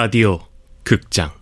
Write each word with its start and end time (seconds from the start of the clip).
라디오 0.00 0.38
극장. 0.84 1.32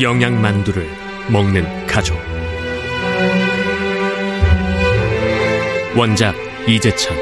영양만두를 0.00 0.88
먹는 1.30 1.86
가족 1.86 2.31
원작 5.94 6.34
이재찬 6.66 7.14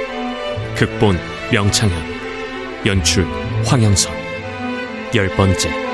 극본 0.76 1.16
명창현 1.50 1.92
연출 2.86 3.26
황영선 3.66 4.12
열 5.12 5.28
번째 5.30 5.90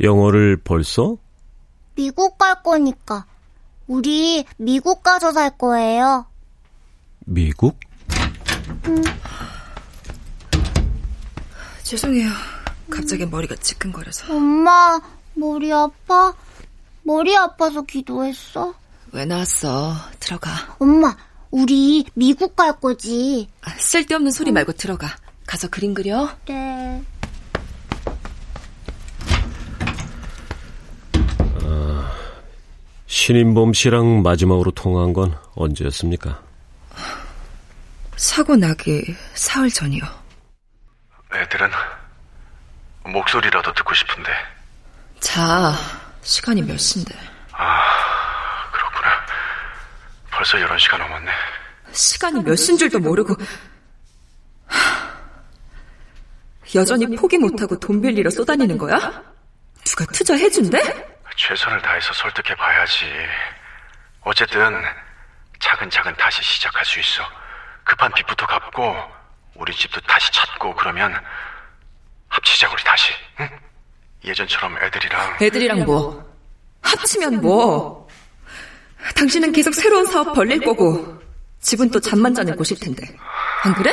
영어를 0.00 0.56
벌써? 0.62 1.16
미국 1.94 2.38
갈 2.38 2.62
거니까. 2.62 3.26
우리 3.88 4.44
미국 4.58 5.02
가서 5.02 5.32
살 5.32 5.56
거예요. 5.56 6.26
미국? 7.26 7.80
음. 8.86 9.02
죄송해요. 11.82 12.28
갑자기 12.90 13.24
머리가 13.26 13.56
지끈거려서. 13.56 14.34
엄마, 14.34 15.00
머리 15.34 15.72
아파? 15.72 16.34
머리 17.02 17.34
아파서 17.36 17.82
기도했어? 17.82 18.74
왜 19.12 19.24
나왔어? 19.24 19.94
들어가. 20.20 20.50
엄마, 20.78 21.16
우리 21.50 22.04
미국 22.14 22.54
갈 22.54 22.78
거지. 22.78 23.48
아, 23.62 23.70
쓸데없는 23.78 24.30
소리 24.30 24.52
말고 24.52 24.72
들어가. 24.72 25.08
가서 25.46 25.68
그림 25.68 25.94
그려? 25.94 26.28
네. 26.46 27.02
신인범 33.08 33.72
씨랑 33.72 34.22
마지막으로 34.22 34.70
통화한 34.70 35.14
건 35.14 35.34
언제였습니까? 35.54 36.42
사고 38.16 38.54
나기 38.54 39.16
사흘 39.34 39.70
전이요. 39.70 40.02
애들은 41.34 41.70
목소리라도 43.06 43.72
듣고 43.72 43.94
싶은데. 43.94 44.30
자, 45.20 45.72
시간이 46.20 46.60
몇 46.62 46.76
시인데. 46.76 47.14
아, 47.52 47.80
그렇구나. 48.72 49.08
벌써 50.30 50.58
11시가 50.58 50.98
넘었네. 50.98 51.30
시간이 51.92 52.42
몇 52.42 52.56
시인 52.56 52.76
줄도 52.76 52.98
모르고. 52.98 53.34
여전히 56.74 57.16
포기 57.16 57.38
못하고 57.38 57.78
돈 57.80 58.02
빌리러 58.02 58.28
쏘다니는 58.28 58.76
거야? 58.76 59.22
누가 59.86 60.04
투자해준대? 60.12 61.07
최선을 61.38 61.80
다해서 61.80 62.12
설득해 62.12 62.54
봐야지. 62.56 63.06
어쨌든 64.22 64.82
차근차근 65.60 66.14
다시 66.16 66.42
시작할 66.42 66.84
수 66.84 66.98
있어. 66.98 67.22
급한 67.84 68.12
빚부터 68.12 68.44
갚고 68.44 68.96
우리 69.54 69.72
집도 69.74 70.00
다시 70.02 70.30
찾고 70.32 70.74
그러면 70.74 71.14
합치자 72.28 72.70
우리 72.70 72.82
다시. 72.82 73.12
응? 73.40 73.48
예전처럼 74.24 74.76
애들이랑 74.82 75.36
애들이랑 75.40 75.84
뭐? 75.84 76.36
합치면 76.82 77.40
뭐? 77.40 78.08
당신은 79.14 79.52
계속 79.52 79.74
새로운 79.74 80.06
사업 80.06 80.34
벌릴 80.34 80.60
거고 80.60 81.22
집은 81.60 81.90
또 81.90 82.00
잠만 82.00 82.34
자는 82.34 82.56
곳일 82.56 82.80
텐데. 82.80 83.06
안 83.64 83.74
그래? 83.74 83.92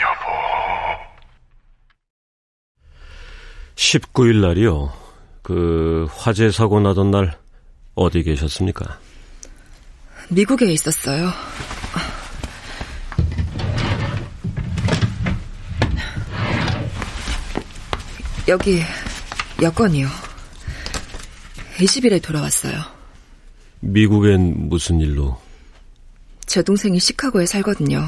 여보. 0.00 0.24
19일 3.74 4.40
날이요. 4.46 5.03
그 5.44 6.08
화재 6.10 6.50
사고 6.50 6.80
나던 6.80 7.10
날 7.10 7.38
어디 7.94 8.22
계셨습니까? 8.22 8.98
미국에 10.30 10.72
있었어요. 10.72 11.30
여기 18.48 18.80
여권이요. 19.60 20.08
20일에 21.76 22.22
돌아왔어요. 22.22 22.80
미국엔 23.80 24.70
무슨 24.70 24.98
일로? 25.00 25.38
제 26.46 26.62
동생이 26.62 26.98
시카고에 26.98 27.44
살거든요. 27.44 28.02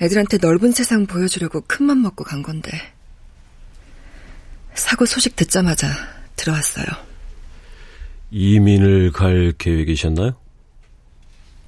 애들한테 0.00 0.38
넓은 0.38 0.72
세상 0.72 1.06
보여주려고 1.06 1.60
큰맘 1.66 2.00
먹고 2.00 2.24
간 2.24 2.42
건데 2.42 2.95
사고 4.86 5.04
소식 5.04 5.34
듣자마자 5.34 5.88
들어왔어요. 6.36 6.86
이민을 8.30 9.10
갈 9.10 9.52
계획이셨나요? 9.58 10.36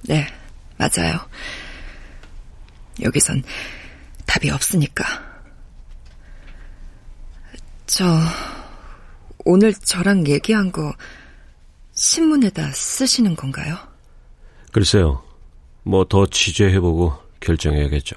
네, 0.03 0.25
맞아요. 0.77 1.19
여기선 3.01 3.43
답이 4.25 4.49
없으니까. 4.49 5.03
저, 7.87 8.05
오늘 9.43 9.73
저랑 9.73 10.25
얘기한 10.27 10.71
거 10.71 10.93
신문에다 11.95 12.71
쓰시는 12.71 13.35
건가요? 13.35 13.77
글쎄요. 14.71 15.25
뭐 15.83 16.05
더 16.05 16.25
취재해보고 16.25 17.13
결정해야겠죠. 17.41 18.15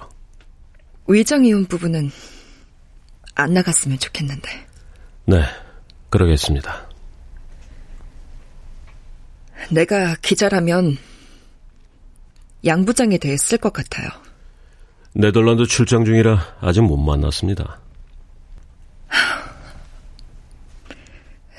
위장이온 1.08 1.66
부분은 1.66 2.12
안 3.34 3.52
나갔으면 3.52 3.98
좋겠는데. 3.98 4.68
네, 5.24 5.42
그러겠습니다. 6.10 6.88
내가 9.70 10.16
기자라면 10.16 10.98
양 12.64 12.84
부장에 12.84 13.18
대해 13.18 13.36
쓸 13.36 13.58
것 13.58 13.72
같아요. 13.72 14.08
네덜란드 15.14 15.66
출장 15.66 16.04
중이라 16.04 16.56
아직 16.60 16.80
못 16.82 16.96
만났습니다. 16.96 17.80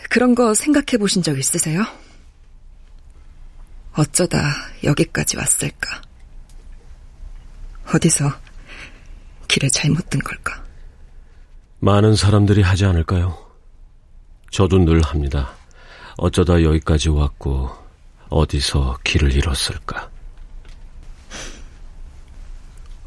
그런 0.10 0.36
거 0.36 0.54
생각해 0.54 0.98
보신 1.00 1.24
적 1.24 1.38
있으세요? 1.40 1.84
어쩌다 3.94 4.54
여기까지 4.84 5.38
왔을까? 5.38 6.02
어디서 7.94 8.32
길을 9.48 9.70
잘못 9.70 10.10
든 10.10 10.20
걸까? 10.20 10.64
많은 11.80 12.16
사람들이 12.16 12.62
하지 12.62 12.86
않을까요? 12.86 13.43
저도 14.54 14.78
늘 14.78 15.02
합니다. 15.02 15.56
어쩌다 16.16 16.62
여기까지 16.62 17.10
왔고 17.10 17.72
어디서 18.30 19.00
길을 19.04 19.34
잃었을까? 19.34 20.12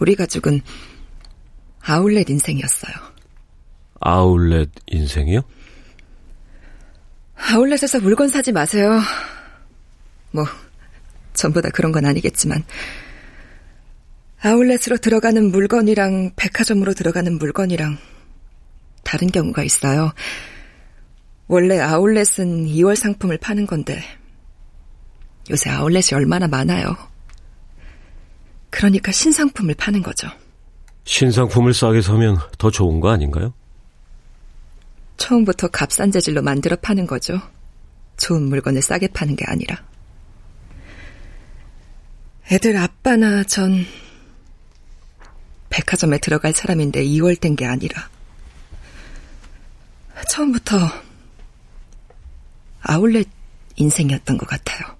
우리 0.01 0.17
가족은 0.17 0.61
아울렛 1.83 2.29
인생이었어요. 2.29 2.95
아울렛 4.01 4.71
인생이요? 4.89 5.41
아울렛에서 7.37 8.01
물건 8.01 8.27
사지 8.27 8.51
마세요. 8.51 9.01
뭐, 10.33 10.45
전부 11.33 11.63
다 11.63 11.69
그런 11.73 11.93
건 11.93 12.07
아니겠지만, 12.07 12.65
아울렛으로 14.43 14.97
들어가는 14.97 15.53
물건이랑 15.53 16.33
백화점으로 16.35 16.93
들어가는 16.93 17.39
물건이랑 17.39 17.99
다른 19.05 19.31
경우가 19.31 19.63
있어요. 19.63 20.13
원래 21.49 21.79
아울렛은 21.79 22.67
2월 22.67 22.97
상품을 22.97 23.39
파는 23.39 23.67
건데 23.67 24.03
요새 25.51 25.71
아울렛이 25.71 26.09
얼마나 26.15 26.49
많아요. 26.49 26.97
그러니까 28.71 29.13
신상품을 29.13 29.75
파는 29.77 30.03
거죠. 30.03 30.29
신상품을 31.05 31.73
싸게 31.73 32.03
사면 32.03 32.37
더 32.59 32.71
좋은 32.71 32.99
거 33.01 33.11
아닌가요? 33.11 33.55
처음부터 35.19 35.69
값싼 35.69 36.11
재질로 36.11 36.43
만들어 36.43 36.77
파는 36.77 37.07
거죠. 37.07 37.41
좋은 38.17 38.43
물건을 38.43 38.83
싸게 38.83 39.09
파는 39.09 39.37
게 39.37 39.45
아니라. 39.47 39.83
애들 42.51 42.77
아빠나 42.77 43.45
전 43.45 43.85
백화점에 45.71 46.19
들어갈 46.19 46.53
사람인데 46.53 47.05
2월 47.05 47.41
된 47.41 47.57
게 47.57 47.67
아니라 47.67 48.09
처음부터 50.29 50.77
아울렛 52.89 53.27
인생이었던 53.75 54.39
것 54.39 54.49
같아요. 54.49 54.97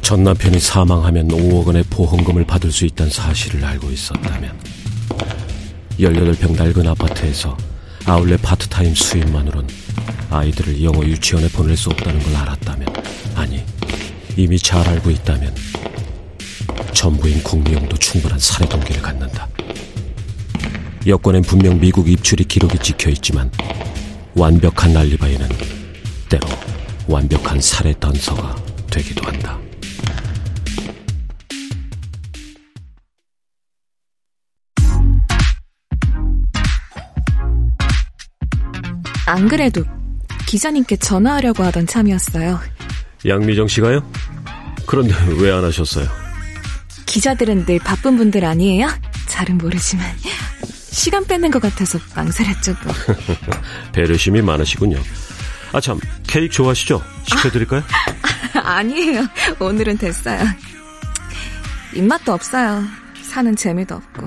전 0.00 0.22
남편이 0.22 0.58
사망하면 0.60 1.28
5억 1.28 1.66
원의 1.66 1.84
보험금을 1.90 2.46
받을 2.46 2.70
수 2.70 2.86
있다는 2.86 3.10
사실을 3.10 3.64
알고 3.64 3.90
있었다면 3.90 4.58
18평 5.98 6.56
낡은 6.56 6.86
아파트에서 6.88 7.56
아울렛 8.06 8.40
파트타임 8.42 8.94
수입만으론 8.94 9.66
아이들을 10.30 10.82
영어 10.82 11.02
유치원에 11.04 11.48
보낼 11.48 11.76
수 11.76 11.90
없다는 11.90 12.22
걸 12.22 12.36
알았다면 12.36 12.88
아니 13.34 13.62
이미 14.36 14.58
잘 14.58 14.86
알고 14.88 15.10
있다면 15.10 15.54
전부인 16.94 17.42
국미영도 17.42 17.96
충분한 17.98 18.38
살해 18.38 18.68
동기를 18.68 19.02
갖는다. 19.02 19.48
여권엔 21.06 21.42
분명 21.42 21.78
미국 21.78 22.08
입출이 22.08 22.44
기록이 22.44 22.78
찍혀 22.78 23.10
있지만 23.10 23.50
완벽한 24.34 24.96
알리바이는 24.96 25.46
때로 26.30 26.48
완벽한 27.06 27.60
살해 27.60 27.92
단서가 28.00 28.56
되기도 28.90 29.26
한다. 29.26 29.58
안 39.26 39.48
그래도 39.48 39.82
기자님께 40.46 40.96
전화하려고 40.96 41.62
하던 41.64 41.86
참이었어요. 41.86 42.60
양미정 43.26 43.68
씨가요? 43.68 44.02
그런데 44.86 45.14
왜 45.40 45.50
안 45.50 45.64
하셨어요? 45.64 46.06
기자들은 47.14 47.64
늘 47.66 47.78
바쁜 47.78 48.16
분들 48.16 48.44
아니에요? 48.44 48.88
잘은 49.28 49.58
모르지만 49.58 50.04
시간 50.90 51.24
뺏는 51.24 51.52
것 51.52 51.62
같아서 51.62 51.96
망설였죠 52.16 52.74
뭐. 52.84 52.92
배려심이 53.94 54.42
많으시군요. 54.42 55.00
아 55.72 55.80
참, 55.80 56.00
케이크 56.26 56.52
좋아하시죠? 56.52 57.00
시켜드릴까요? 57.22 57.84
아니에요. 58.60 59.28
오늘은 59.60 59.98
됐어요. 59.98 60.40
입맛도 61.94 62.32
없어요. 62.32 62.82
사는 63.22 63.54
재미도 63.54 63.94
없고. 63.94 64.26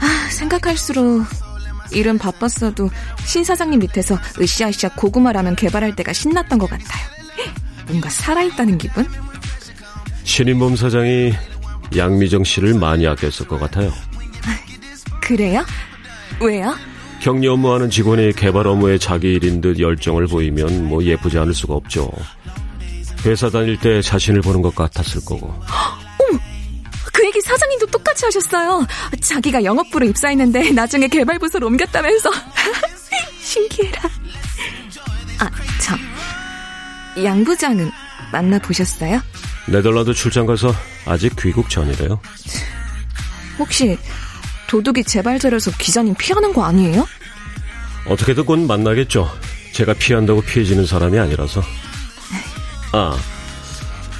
아, 0.00 0.28
생각할수록 0.30 1.26
일은 1.90 2.18
바빴어도 2.18 2.90
신 3.24 3.42
사장님 3.42 3.80
밑에서 3.80 4.16
으쌰으쌰 4.40 4.90
고구마 4.94 5.32
라면 5.32 5.56
개발할 5.56 5.96
때가 5.96 6.12
신났던 6.12 6.60
것 6.60 6.70
같아요. 6.70 7.08
뭔가 7.88 8.08
살아있다는 8.08 8.78
기분? 8.78 9.27
신인범 10.28 10.76
사장이 10.76 11.32
양미정 11.96 12.44
씨를 12.44 12.74
많이 12.74 13.06
아꼈을 13.08 13.48
것 13.48 13.58
같아요. 13.58 13.90
그래요? 15.22 15.64
왜요? 16.38 16.76
격리 17.20 17.48
업무하는 17.48 17.88
직원이 17.88 18.32
개발 18.34 18.66
업무에 18.66 18.98
자기 18.98 19.32
일인 19.32 19.62
듯 19.62 19.80
열정을 19.80 20.26
보이면 20.26 20.86
뭐 20.86 21.02
예쁘지 21.02 21.38
않을 21.38 21.54
수가 21.54 21.74
없죠. 21.74 22.12
회사 23.24 23.48
다닐 23.48 23.78
때 23.80 24.02
자신을 24.02 24.42
보는 24.42 24.60
것 24.60 24.74
같았을 24.74 25.24
거고. 25.24 25.52
그 27.10 27.26
얘기 27.26 27.40
사장님도 27.40 27.86
똑같이 27.86 28.26
하셨어요. 28.26 28.86
자기가 29.22 29.64
영업부로 29.64 30.04
입사했는데 30.06 30.72
나중에 30.72 31.08
개발 31.08 31.38
부서로 31.38 31.66
옮겼다면서. 31.68 32.30
신기해라. 33.40 34.02
아, 35.40 35.50
참. 35.80 35.98
양 37.24 37.42
부장은 37.42 37.90
만나보셨어요? 38.30 39.22
네덜란드 39.70 40.14
출장 40.14 40.46
가서 40.46 40.74
아직 41.06 41.34
귀국 41.38 41.68
전이래요. 41.68 42.18
혹시 43.58 43.98
도둑이 44.68 45.04
재발절해서 45.04 45.72
기자님 45.78 46.14
피하는 46.14 46.52
거 46.52 46.64
아니에요? 46.64 47.06
어떻게든 48.06 48.44
곧 48.44 48.58
만나겠죠. 48.60 49.30
제가 49.72 49.94
피한다고 49.94 50.40
피해지는 50.42 50.86
사람이 50.86 51.18
아니라서. 51.18 51.62
아, 52.92 53.16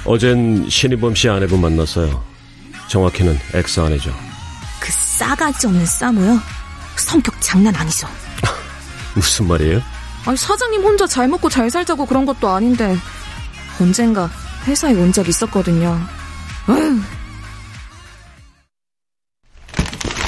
어젠 0.05 0.69
신희범 0.69 1.15
씨 1.15 1.29
아내분 1.29 1.59
만났어요. 1.61 2.23
정확히는 2.87 3.39
ex 3.53 3.79
아내죠. 3.79 4.13
그 4.79 4.91
싸가지 4.91 5.67
없는 5.67 5.85
싸모요? 5.85 6.39
성격 6.95 7.35
장난 7.41 7.75
아니죠? 7.75 8.07
무슨 9.15 9.47
말이에요? 9.47 9.81
아니, 10.25 10.37
사장님 10.37 10.81
혼자 10.83 11.07
잘 11.07 11.27
먹고 11.27 11.49
잘 11.49 11.69
살자고 11.69 12.05
그런 12.05 12.25
것도 12.25 12.49
아닌데 12.49 12.97
언젠가 13.79 14.29
회사에 14.65 14.93
온 14.93 15.11
적 15.11 15.27
있었거든요. 15.27 15.99
어휴. 16.67 16.99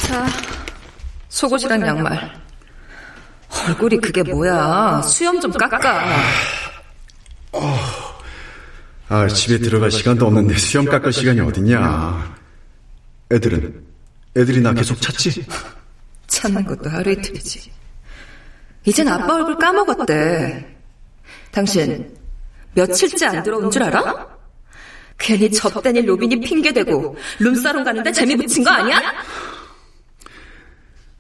자, 0.07 0.27
속옷이랑 1.29 1.81
양말. 1.85 2.41
얼굴이 3.67 3.97
그게 3.99 4.23
뭐야? 4.23 5.01
수염 5.03 5.39
좀 5.39 5.51
깎아. 5.51 6.05
아, 9.09 9.27
집에 9.27 9.57
들어갈 9.59 9.91
시간도 9.91 10.25
없는데 10.25 10.57
수염 10.57 10.85
깎을 10.85 11.11
시간이 11.13 11.39
어딨냐. 11.41 12.35
애들은? 13.31 13.83
애들이 14.37 14.61
나 14.61 14.73
계속 14.73 14.99
찾지? 15.01 15.45
찾는 16.27 16.65
것도 16.65 16.89
하루 16.89 17.11
이틀이지. 17.11 17.71
이젠 18.85 19.07
아빠 19.09 19.35
얼굴 19.35 19.57
까먹었대. 19.57 20.65
당신 21.51 22.17
며칠째 22.73 23.25
안 23.25 23.43
들어온 23.43 23.69
줄 23.71 23.83
알아? 23.83 24.27
괜히 25.17 25.51
접대니 25.51 26.01
로비니 26.01 26.39
핑계대고 26.39 27.15
룸사롱 27.39 27.83
가는데 27.83 28.11
재미 28.11 28.35
붙인 28.35 28.63
거 28.63 28.71
아니야? 28.71 28.99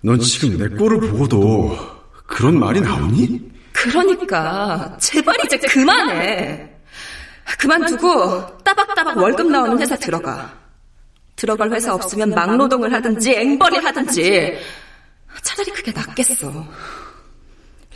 넌 0.03 0.19
지금 0.19 0.57
내 0.57 0.67
꼴을 0.75 0.99
보고도 1.11 1.77
그런 2.25 2.59
말이 2.59 2.81
나오니? 2.81 3.51
그러니까 3.73 4.97
제발 4.99 5.35
이제 5.45 5.57
그만해. 5.57 6.67
그만두고 7.59 8.57
따박따박 8.63 9.17
월급 9.17 9.51
나오는 9.51 9.79
회사 9.79 9.95
들어가. 9.95 10.51
들어갈 11.35 11.71
회사 11.71 11.93
없으면 11.93 12.29
막노동을 12.31 12.91
하든지 12.93 13.31
앵벌이를 13.35 13.85
하든지 13.85 14.57
차라리 15.43 15.71
그게 15.71 15.91
낫겠어. 15.91 16.67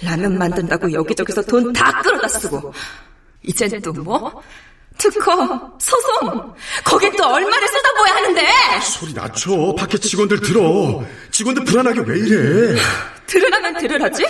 라면 0.04 0.38
만든다고 0.38 0.92
여기저기서 0.92 1.42
돈 1.44 1.72
다 1.74 2.02
끌어다 2.02 2.28
쓰고 2.28 2.74
이젠 3.48 3.82
또 3.82 3.92
뭐? 3.94 4.42
특허, 4.98 5.74
소송, 5.78 6.54
거긴 6.86 7.14
또 7.18 7.26
얼마를 7.28 7.68
쏟아부어야 7.68 8.16
하는데! 8.16 8.48
소리 8.82 9.14
낮춰. 9.14 9.76
밖에 9.78 9.98
직원들 9.98 10.40
들어. 10.40 11.04
직원들 11.32 11.66
불안하게 11.66 12.00
왜 12.08 12.18
이래? 12.20 12.80
들으라면 13.28 13.78
들으라지? 13.78 14.26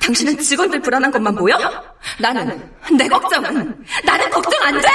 당신은 0.00 0.38
직원들 0.38 0.80
불안한 0.80 1.10
것만 1.10 1.34
보여? 1.36 1.58
나는, 2.18 2.70
내 2.96 3.06
걱정은, 3.06 3.84
나는 4.04 4.30
걱정 4.30 4.62
안 4.62 4.80
돼! 4.80 4.88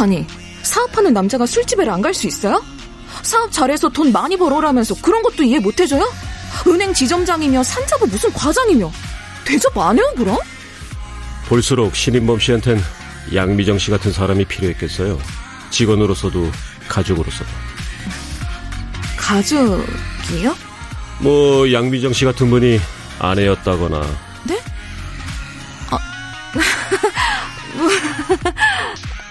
아니, 0.00 0.26
사업하는 0.62 1.12
남자가 1.12 1.46
술집에를 1.46 1.92
안 1.92 2.00
갈 2.00 2.14
수 2.14 2.26
있어요? 2.28 2.62
사업 3.22 3.50
잘해서 3.52 3.88
돈 3.88 4.10
많이 4.12 4.36
벌어라면서 4.36 4.94
그런 5.02 5.22
것도 5.22 5.42
이해 5.42 5.58
못 5.58 5.78
해줘요? 5.80 6.10
은행 6.66 6.92
지점장이며 6.94 7.62
산자부 7.62 8.06
무슨 8.06 8.32
과장이며 8.32 8.90
대접 9.44 9.76
안 9.78 9.98
해요 9.98 10.04
그럼? 10.16 10.38
볼수록 11.46 11.94
신인범 11.94 12.38
씨한텐 12.38 12.82
양미정 13.34 13.78
씨 13.78 13.90
같은 13.90 14.12
사람이 14.12 14.44
필요했겠어요. 14.46 15.18
직원으로서도 15.70 16.50
가족으로서도. 16.88 17.48
가족이요? 19.16 20.56
뭐 21.20 21.72
양미정 21.72 22.12
씨 22.12 22.24
같은 22.24 22.50
분이 22.50 22.80
아내였다거나 23.18 24.00
네? 24.44 24.60
아, 25.90 25.98
뭐, 27.76 27.88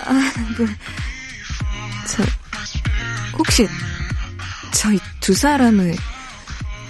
아, 0.06 0.14
뭐, 0.58 0.68
저, 2.08 2.24
혹시 3.38 3.68
저희 4.74 4.98
두 5.20 5.34
사람을 5.34 5.96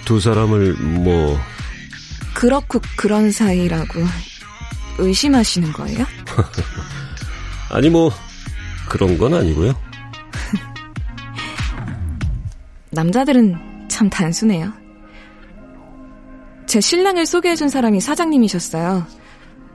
두 0.04 0.20
사람을 0.20 0.74
뭐 0.74 1.40
그렇고 2.34 2.80
그런 2.96 3.30
사이라고 3.30 4.00
의심하시는 4.98 5.72
거예요? 5.72 6.06
아니 7.70 7.88
뭐 7.88 8.10
그런 8.88 9.16
건 9.18 9.34
아니고요. 9.34 9.72
남자들은 12.90 13.88
참 13.88 14.10
단순해요. 14.10 14.72
제 16.66 16.80
신랑을 16.80 17.26
소개해준 17.26 17.68
사람이 17.68 18.00
사장님이셨어요. 18.00 19.06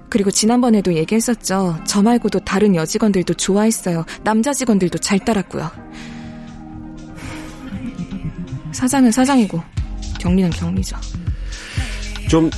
그리고 0.10 0.32
지난번에도 0.32 0.94
얘기했었죠. 0.94 1.80
저 1.86 2.02
말고도 2.02 2.40
다른 2.40 2.76
여직원들도 2.76 3.34
좋아했어요. 3.34 4.06
남자 4.24 4.54
직원들도 4.54 5.00
잘 5.00 5.20
따랐고요. 5.20 5.70
사장은 8.72 9.12
사장이고 9.12 9.62
격리는 10.20 10.50
격리죠. 10.52 10.96
좀 12.28 12.50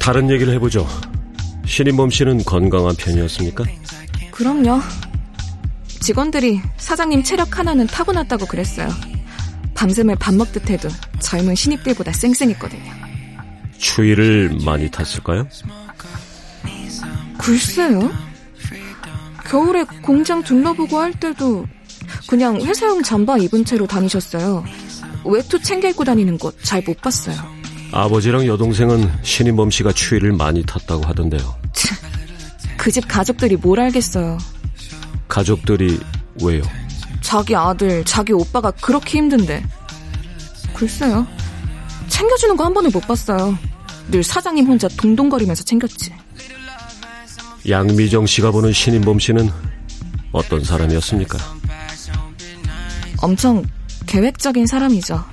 다른 0.00 0.30
얘기를 0.30 0.52
해보죠. 0.54 0.86
신인범 1.66 2.10
씨는 2.10 2.44
건강한 2.44 2.94
편이었습니까? 2.96 3.64
그럼요. 4.30 4.80
직원들이 6.00 6.60
사장님 6.76 7.22
체력 7.22 7.58
하나는 7.58 7.86
타고났다고 7.86 8.46
그랬어요. 8.46 8.88
밤샘을 9.74 10.16
밥 10.16 10.34
먹듯 10.34 10.68
해도 10.70 10.88
젊은 11.20 11.54
신입들보다 11.54 12.12
쌩쌩했거든요. 12.12 12.92
추위를 13.78 14.58
많이 14.64 14.90
탔을까요? 14.90 15.48
글쎄요. 17.38 18.10
겨울에 19.48 19.84
공장 20.02 20.42
둘러보고 20.42 20.98
할 20.98 21.12
때도 21.12 21.66
그냥 22.28 22.60
회사용 22.62 23.02
잠바 23.02 23.38
입은 23.38 23.64
채로 23.64 23.86
다니셨어요. 23.86 24.64
외투 25.24 25.60
챙겨 25.60 25.88
입고 25.88 26.04
다니는 26.04 26.38
것 26.38 26.54
잘 26.62 26.82
못 26.86 27.00
봤어요. 27.00 27.36
아버지랑 27.96 28.46
여동생은 28.46 29.08
신인범 29.22 29.70
씨가 29.70 29.92
추위를 29.92 30.32
많이 30.32 30.64
탔다고 30.64 31.04
하던데요. 31.04 31.54
그 32.76 32.90
집 32.90 33.06
가족들이 33.08 33.56
뭘 33.56 33.78
알겠어요. 33.80 34.36
가족들이 35.28 35.98
왜요? 36.42 36.62
자기 37.22 37.54
아들, 37.56 38.04
자기 38.04 38.32
오빠가 38.32 38.70
그렇게 38.72 39.18
힘든데. 39.18 39.64
글쎄요. 40.74 41.26
챙겨주는 42.08 42.56
거 42.56 42.64
한 42.64 42.74
번을 42.74 42.90
못 42.90 43.06
봤어요. 43.06 43.56
늘 44.10 44.22
사장님 44.22 44.66
혼자 44.66 44.88
동동거리면서 44.88 45.62
챙겼지. 45.62 46.12
양미정 47.68 48.26
씨가 48.26 48.50
보는 48.50 48.72
신인범 48.72 49.18
씨는 49.20 49.48
어떤 50.32 50.62
사람이었습니까? 50.64 51.38
엄청 53.22 53.64
계획적인 54.06 54.66
사람이죠. 54.66 55.24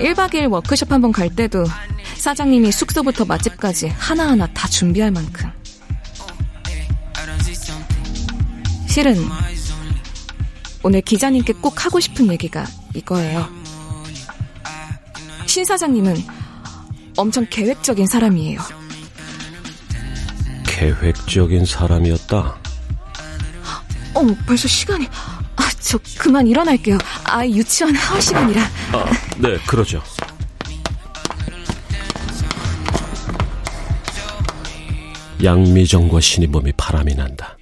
1박 0.00 0.30
2일 0.30 0.50
워크숍 0.50 0.90
한번 0.90 1.12
갈 1.12 1.28
때도 1.28 1.64
사장님이 2.16 2.72
숙소부터 2.72 3.24
맛집까지 3.26 3.88
하나하나 3.88 4.46
다 4.48 4.66
준비할 4.66 5.10
만큼. 5.10 5.50
실은 8.88 9.16
오늘 10.82 11.02
기자님께 11.02 11.52
꼭 11.54 11.84
하고 11.84 12.00
싶은 12.00 12.32
얘기가 12.32 12.66
이거예요. 12.94 13.48
신 15.46 15.64
사장님은 15.64 16.16
엄청 17.16 17.46
계획적인 17.48 18.06
사람이에요. 18.06 18.60
계획적인 20.64 21.66
사람이었다. 21.66 22.56
어머, 24.14 24.34
벌써 24.46 24.66
시간이. 24.66 25.06
아, 25.56 25.70
저 25.78 25.98
그만 26.18 26.46
일어날게요. 26.46 26.96
아, 27.24 27.46
유치원 27.46 27.94
하원 27.94 28.20
시간이라. 28.20 28.62
아, 28.92 29.04
네, 29.42 29.56
그러죠. 29.66 30.02
양미정과 35.42 36.20
신인범이 36.20 36.72
바람이 36.76 37.14
난다. 37.14 37.56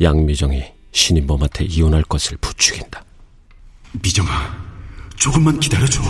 양미정이 0.00 0.64
신인범한테 0.90 1.66
이혼할 1.66 2.02
것을 2.02 2.36
부추긴다. 2.38 3.04
미정아, 4.02 4.56
조금만 5.16 5.60
기다려줘. 5.60 6.02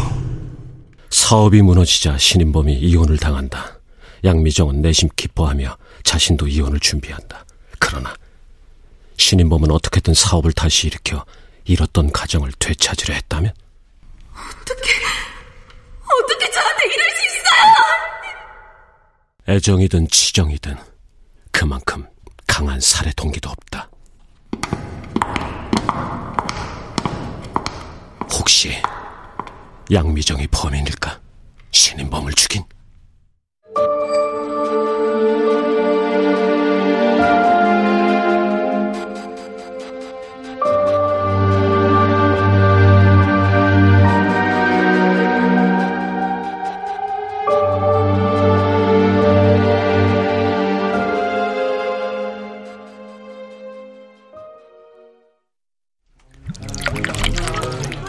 사업이 1.10 1.60
무너지자 1.60 2.16
신인범이 2.16 2.72
이혼을 2.78 3.18
당한다. 3.18 3.78
양미정은 4.24 4.80
내심 4.80 5.10
기뻐하며 5.14 5.76
자신도 6.02 6.48
이혼을 6.48 6.80
준비한다. 6.80 7.44
그러나 7.78 8.14
신인범은 9.18 9.70
어떻게든 9.70 10.14
사업을 10.14 10.52
다시 10.52 10.86
일으켜 10.86 11.26
잃었던 11.66 12.10
가정을 12.10 12.52
되찾으려 12.58 13.12
했다면? 13.12 13.52
어떻게, 14.60 14.90
어떻게 16.04 16.50
저한테 16.50 16.84
이럴 16.84 17.10
수 17.10 17.26
있어요? 17.26 17.74
애정이든 19.48 20.08
지정이든 20.08 20.76
그만큼 21.50 22.06
강한 22.46 22.80
살해 22.80 23.12
동기도 23.16 23.50
없다. 23.50 23.88
혹시 28.30 28.80
양미정이 29.90 30.46
범인일까? 30.48 31.20
신인범을 31.70 32.32
죽인? 32.34 32.64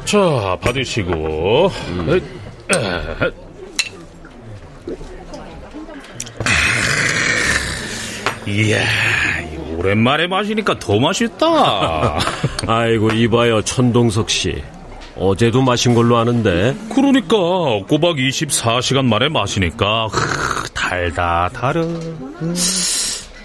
자, 0.10 0.58
받으시고. 0.60 1.70
이야, 8.48 8.80
오랜만에 9.78 10.25
마시니까 10.28 10.80
더 10.80 11.00
맛있다. 11.00 12.20
아이고 12.66 13.12
이봐요 13.12 13.62
천동석 13.62 14.30
씨 14.30 14.63
어제도 15.16 15.62
마신 15.62 15.94
걸로 15.94 16.18
아는데 16.18 16.75
그러니까 16.94 17.38
꼬박 17.88 18.16
24시간 18.16 19.06
만에 19.06 19.30
마시니까 19.30 20.08
달다 20.74 21.50
달아. 21.54 21.82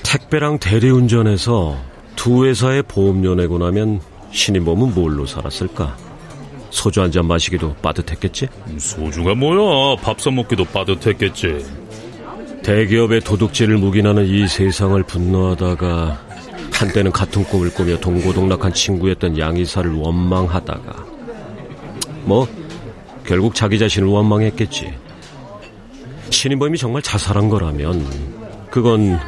택배랑 0.03 0.59
대리운전해서 0.59 1.77
두 2.17 2.47
회사의 2.47 2.85
보험료 2.85 3.35
내고 3.35 3.59
나면 3.59 4.01
신인범은 4.31 4.95
뭘로 4.95 5.27
살았을까? 5.27 5.97
소주 6.71 7.01
한 7.03 7.11
잔 7.11 7.27
마시기도 7.27 7.75
빠듯했겠지? 7.77 8.49
소주가 8.79 9.35
뭐야? 9.35 9.97
밥 10.03 10.19
사 10.21 10.31
먹기도 10.31 10.65
빠듯했겠지. 10.65 11.65
대기업의 12.63 13.21
도둑질을 13.21 13.77
묵인하는 13.79 14.27
이 14.27 14.49
세상을 14.49 15.01
분노하다가 15.05 16.21
한때는 16.73 17.13
같은 17.13 17.45
꿈을 17.45 17.73
꾸며 17.73 17.99
동고동락한 18.01 18.73
친구였던 18.73 19.39
양이사를 19.39 19.93
원망하다가 19.95 21.07
뭐 22.25 22.49
결국 23.27 23.55
자기 23.55 23.79
자신을 23.79 24.09
원망했겠지. 24.09 24.93
신인범이 26.31 26.79
정말 26.79 27.03
자살한 27.03 27.49
거라면 27.51 28.67
그건 28.71 29.19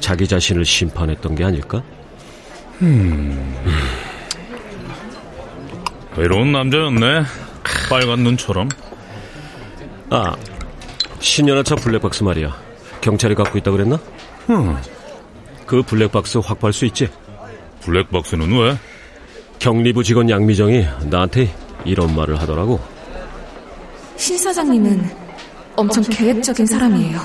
자기 0.00 0.28
자신을 0.28 0.64
심판했던 0.64 1.34
게 1.34 1.44
아닐까? 1.44 1.82
외로운 6.18 6.50
남자였네. 6.50 7.22
빨간 7.88 8.18
눈처럼. 8.24 8.68
아, 10.10 10.34
신년아차 11.20 11.76
블랙박스 11.76 12.24
말이야. 12.24 12.56
경찰이 13.00 13.36
갖고 13.36 13.56
있다 13.56 13.70
그랬나? 13.70 14.00
그 15.64 15.82
블랙박스 15.82 16.38
확보할 16.38 16.72
수 16.72 16.86
있지? 16.86 17.08
블랙박스는 17.82 18.50
왜? 18.58 18.76
경리부 19.60 20.02
직원 20.02 20.28
양미정이 20.28 20.86
나한테 21.04 21.54
이런 21.84 22.16
말을 22.16 22.40
하더라고. 22.40 22.80
신 24.16 24.36
사장님은 24.36 25.08
엄청 25.76 26.02
계획적인 26.02 26.66
사람이에요. 26.66 27.20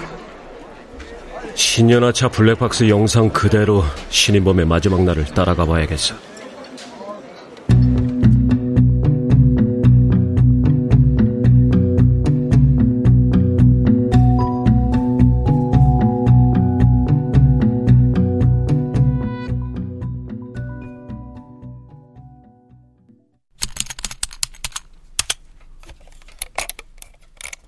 신년아차 1.56 2.30
블랙박스 2.30 2.88
영상 2.90 3.30
그대로 3.30 3.84
신인범의 4.10 4.68
마지막 4.68 5.04
날을 5.04 5.26
따라가 5.26 5.66
봐야겠어. 5.66 6.14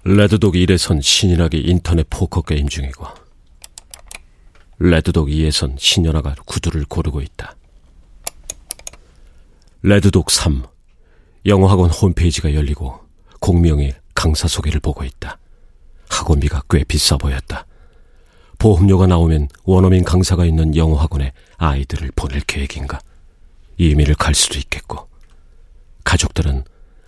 레드독 0.07 0.53
1에선 0.53 1.01
신인학이 1.01 1.57
인터넷 1.57 2.05
포커 2.11 2.43
게임 2.43 2.69
중이고 2.69 3.07
레드독 4.77 5.29
2에선 5.29 5.79
신연아가 5.79 6.35
구두를 6.45 6.85
고르고 6.85 7.21
있다. 7.21 7.55
레드독 9.81 10.29
3 10.29 10.63
영어학원 11.47 11.89
홈페이지가 11.89 12.53
열리고 12.53 12.99
공명이 13.39 13.93
강사 14.13 14.47
소개를 14.47 14.79
보고 14.79 15.03
있다. 15.03 15.39
학원비가 16.09 16.61
꽤 16.69 16.83
비싸 16.83 17.17
보였다. 17.17 17.65
보험료가 18.59 19.07
나오면 19.07 19.47
원어민 19.63 20.03
강사가 20.03 20.45
있는 20.45 20.75
영어학원에 20.75 21.33
아이들을 21.57 22.11
보낼 22.15 22.41
계획인가? 22.41 22.99
이민을 23.77 24.13
갈 24.13 24.35
수도 24.35 24.59
있겠고 24.59 25.09
가족들은 26.03 26.63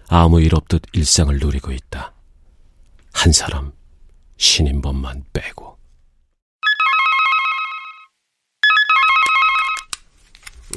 아무 0.07 0.41
일 0.41 0.55
없듯 0.55 0.81
일상을 0.93 1.37
누리고 1.37 1.71
있다. 1.71 2.16
한 3.17 3.31
사람 3.31 3.71
신인범만 4.37 5.25
빼고 5.33 5.75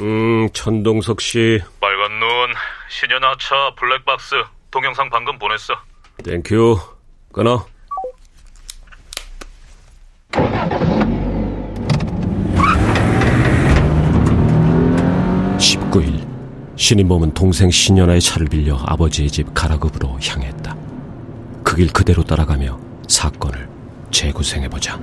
음, 0.00 0.48
천동석 0.54 1.20
씨. 1.20 1.60
빨간 1.78 2.18
눈, 2.18 2.54
신현아차, 2.88 3.74
블랙박스, 3.76 4.36
동영상 4.70 5.10
방금 5.10 5.38
보냈어. 5.38 5.74
Thank 6.24 6.54
you. 6.54 6.78
끊어. 7.32 7.66
(19일) 15.58 16.26
신인범은 16.76 17.34
동생 17.34 17.70
신현아의 17.70 18.20
차를 18.20 18.46
빌려 18.48 18.76
아버지의 18.86 19.30
집 19.30 19.52
가락읍으로 19.52 20.18
향했다 20.22 20.74
그 21.80 21.84
길 21.86 21.92
그대로 21.94 22.22
따라가며 22.22 22.78
사건을 23.08 23.66
재구생해보자 24.10 25.00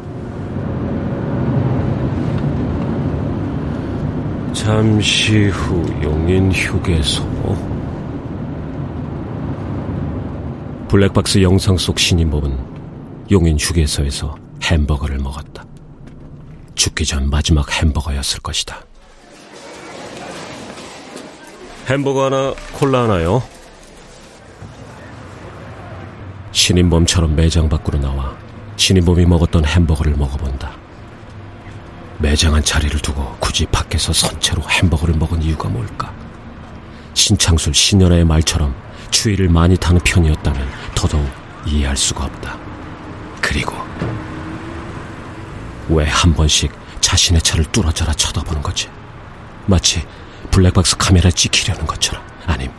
잠시 4.53 5.47
후 5.47 5.83
용인 6.03 6.51
휴게소 6.51 7.25
블랙박스 10.87 11.41
영상 11.41 11.77
속 11.77 11.97
신인법은 11.97 12.55
용인 13.31 13.57
휴게소에서 13.57 14.37
햄버거를 14.63 15.17
먹었다. 15.17 15.65
죽기 16.75 17.05
전 17.05 17.29
마지막 17.29 17.71
햄버거였을 17.71 18.39
것이다. 18.41 18.83
햄버거 21.87 22.25
하나, 22.25 22.53
콜라 22.73 23.03
하나요? 23.03 23.41
신인범처럼 26.57 27.35
매장 27.35 27.69
밖으로 27.69 27.99
나와 27.99 28.35
신인범이 28.77 29.25
먹었던 29.27 29.63
햄버거를 29.63 30.15
먹어본다. 30.17 30.71
매장 32.17 32.55
한 32.55 32.63
자리를 32.63 32.99
두고 32.99 33.37
굳이 33.39 33.67
밖에서 33.67 34.11
선체로 34.11 34.63
햄버거를 34.67 35.13
먹은 35.15 35.43
이유가 35.43 35.69
뭘까? 35.69 36.11
신창술 37.13 37.75
신연아의 37.75 38.25
말처럼 38.25 38.75
추위를 39.11 39.49
많이 39.49 39.77
타는 39.77 40.01
편이었다면 40.03 40.67
더더욱 40.95 41.29
이해할 41.67 41.95
수가 41.95 42.25
없다. 42.25 42.57
그리고 43.39 43.75
왜 45.89 46.05
한 46.05 46.33
번씩 46.33 46.71
자신의 47.01 47.43
차를 47.43 47.65
뚫어져라 47.65 48.13
쳐다보는 48.13 48.63
거지? 48.63 48.89
마치 49.67 50.03
블랙박스 50.49 50.97
카메라에 50.97 51.31
찍히려는 51.31 51.85
것처럼 51.85 52.23
아님 52.47 52.71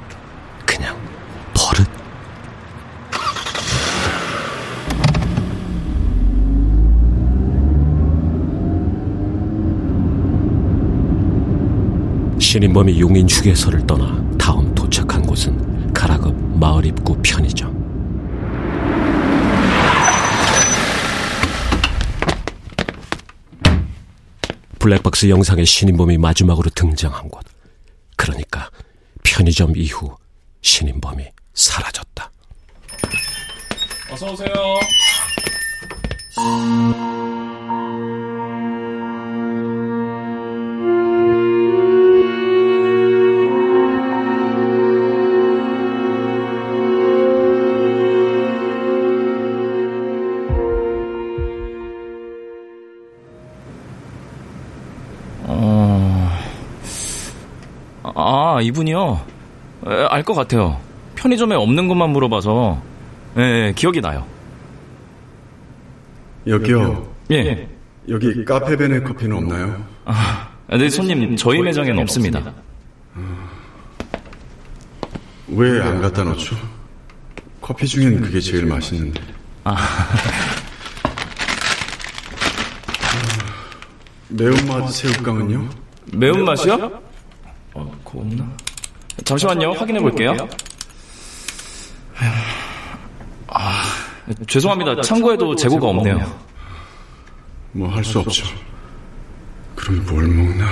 그냥 0.66 0.96
버릇? 1.54 1.86
신인 12.50 12.72
범이 12.72 12.98
용인 12.98 13.28
휴게소를 13.28 13.86
떠나 13.86 14.26
다음 14.38 14.74
도착한 14.74 15.20
곳은 15.20 15.92
가락읍 15.92 16.34
마을 16.58 16.86
입구 16.86 17.14
편의점. 17.22 17.76
블랙박스 24.78 25.28
영상에 25.28 25.62
신인범이 25.62 26.16
마지막으로 26.16 26.70
등장한 26.70 27.28
곳. 27.28 27.44
그러니까 28.16 28.70
편의점 29.22 29.76
이후 29.76 30.16
신인범이 30.62 31.26
사라졌다. 31.52 32.30
어서 34.10 34.32
오세요. 34.32 34.48
아, 58.58 58.60
이분이요? 58.60 59.20
알 60.10 60.24
것 60.24 60.34
같아요. 60.34 60.80
편의점에 61.14 61.54
없는 61.54 61.86
것만 61.86 62.10
물어봐서. 62.10 62.82
예, 63.38 63.42
예, 63.68 63.72
기억이 63.76 64.00
나요. 64.00 64.26
여기요. 66.44 67.08
예. 67.30 67.68
여기 68.08 68.44
카페베네 68.44 69.00
커피는 69.02 69.36
없나요? 69.36 69.84
아, 70.06 70.50
네, 70.70 70.88
손님, 70.88 71.36
저희 71.36 71.60
매장에는 71.60 72.02
없습니다. 72.02 72.52
왜 75.50 75.80
안 75.80 76.00
갖다 76.02 76.24
놓죠? 76.24 76.56
커피 77.60 77.86
중엔 77.86 78.20
그게 78.20 78.40
제일 78.40 78.66
맛있는데. 78.66 79.20
아, 79.64 79.76
매운맛 84.30 84.90
새우깡은요? 84.92 85.68
매운맛이요? 86.12 87.02
어, 87.78 87.90
그거 88.04 88.20
없나? 88.20 88.48
잠시만요, 89.24 89.72
확인해 89.72 90.00
볼게요. 90.00 90.36
아, 93.48 93.82
죄송합니다. 94.46 95.00
참고해도 95.02 95.54
재고가 95.56 95.88
없네요. 95.88 96.20
뭐 97.72 97.88
할 97.88 98.04
수 98.04 98.18
없죠. 98.18 98.46
그럼 99.76 100.04
뭘 100.06 100.26
먹나? 100.26 100.66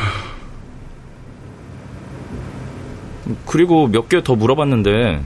그리고 3.47 3.87
몇 3.89 4.09
개 4.09 4.21
더 4.23 4.35
물어봤는데, 4.35 5.21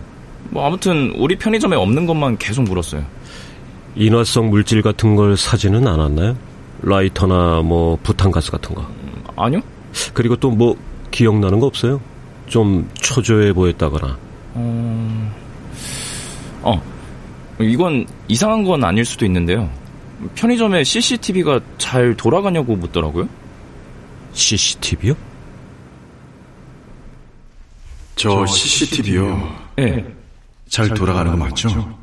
뭐 0.50 0.66
아무튼 0.66 1.12
우리 1.16 1.36
편의점에 1.36 1.76
없는 1.76 2.06
것만 2.06 2.38
계속 2.38 2.62
물었어요. 2.62 3.04
인화성 3.96 4.50
물질 4.50 4.82
같은 4.82 5.16
걸 5.16 5.36
사지는 5.36 5.86
않았나요? 5.86 6.36
라이터나 6.82 7.60
뭐 7.62 7.98
부탄가스 8.02 8.50
같은 8.50 8.74
거. 8.74 8.86
아니요? 9.36 9.60
그리고 10.14 10.36
또 10.36 10.50
뭐 10.50 10.76
기억나는 11.10 11.60
거 11.60 11.66
없어요? 11.66 12.00
좀 12.46 12.88
초조해 12.94 13.52
보였다거나. 13.52 14.18
어, 14.54 15.32
어, 16.62 16.82
이건 17.60 18.06
이상한 18.28 18.64
건 18.64 18.84
아닐 18.84 19.04
수도 19.04 19.24
있는데요. 19.26 19.70
편의점에 20.34 20.84
CCTV가 20.84 21.60
잘 21.78 22.14
돌아가냐고 22.16 22.76
묻더라고요. 22.76 23.28
CCTV요? 24.32 25.14
저 28.16 28.44
CCTV요. 28.46 29.56
네. 29.76 30.04
잘 30.68 30.88
돌아가는 30.92 31.30
거 31.30 31.36
맞죠? 31.36 31.98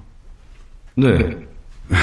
네. 0.96 1.08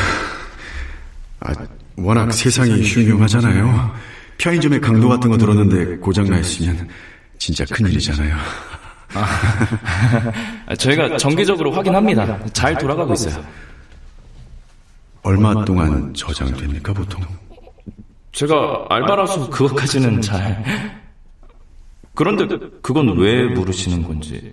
아, 1.40 1.52
워낙 1.96 2.32
세상이 2.32 2.82
흉흉하잖아요. 2.82 3.92
편의점에 4.38 4.80
강도 4.80 5.08
같은 5.08 5.30
거 5.30 5.36
들었는데 5.36 5.96
고장나 5.98 6.38
있으면 6.38 6.88
진짜 7.38 7.64
큰일이잖아요. 7.66 8.34
아, 10.66 10.74
저희가 10.74 11.16
정기적으로 11.16 11.72
확인합니다. 11.72 12.44
잘 12.52 12.76
돌아가고 12.76 13.12
있어요. 13.12 13.44
얼마 15.22 15.64
동안 15.64 16.12
저장됩니까, 16.14 16.92
보통? 16.92 17.22
제가 18.32 18.86
알바라서 18.90 19.50
그것까지는 19.50 20.20
잘. 20.20 20.62
그런데 22.14 22.46
그건 22.82 23.16
왜 23.18 23.44
물으시는 23.44 24.02
건지. 24.02 24.52